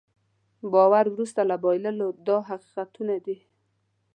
[0.71, 3.37] باور وروسته له بایللو دا حقیقتونه دي.